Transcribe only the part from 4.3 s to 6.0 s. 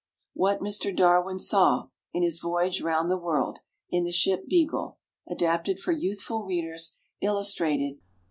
"Beagle." ADAPTED FOR